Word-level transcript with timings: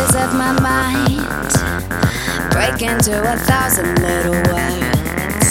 pieces 0.00 0.16
of 0.16 0.32
my 0.34 0.58
mind 0.60 1.50
break 2.50 2.80
into 2.80 3.20
a 3.20 3.36
thousand 3.36 4.00
little 4.00 4.32
words. 4.32 5.48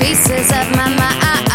Pieces 0.00 0.50
of 0.50 0.70
my 0.72 0.88
mind. 0.98 1.45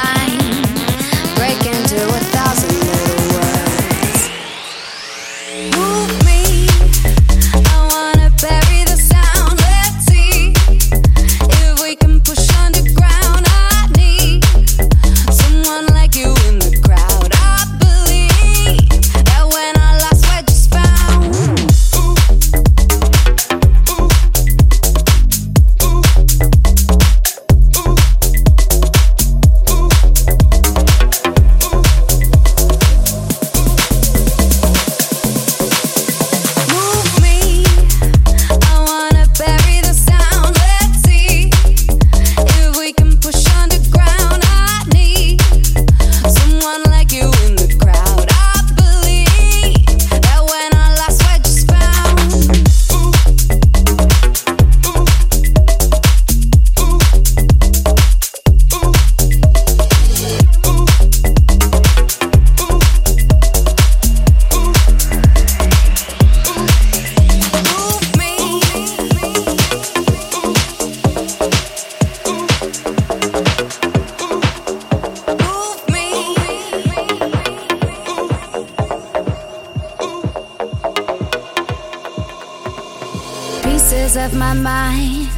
Pieces 84.01 84.17
of 84.17 84.33
my 84.33 84.53
mind 84.55 85.29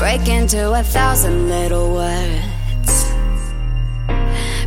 break 0.00 0.26
into 0.26 0.72
a 0.72 0.82
thousand 0.82 1.48
little 1.48 1.94
words. 1.94 3.12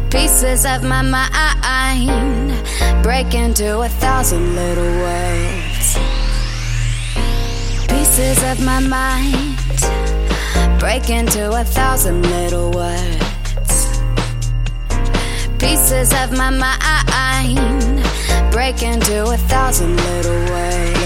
Pieces 0.09 0.65
of 0.65 0.81
my 0.85 1.01
mind 1.01 2.53
break 3.03 3.33
into 3.33 3.81
a 3.81 3.89
thousand 3.89 4.55
little 4.55 4.93
words. 5.03 5.97
Pieces 7.89 8.41
of 8.43 8.63
my 8.63 8.79
mind 8.79 9.59
break 10.79 11.09
into 11.09 11.51
a 11.51 11.65
thousand 11.65 12.21
little 12.31 12.71
words. 12.71 13.87
Pieces 15.59 16.13
of 16.13 16.31
my 16.31 16.49
mind 16.49 18.01
break 18.53 18.81
into 18.83 19.25
a 19.25 19.37
thousand 19.51 19.97
little 19.97 20.45
words. 20.53 20.98